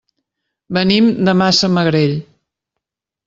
Venim 0.77 1.09
de 1.27 1.35
Massamagrell. 1.43 2.17